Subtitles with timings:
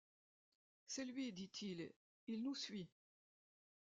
[0.87, 1.93] C’est lui, dit-il,
[2.25, 2.89] il nous suit.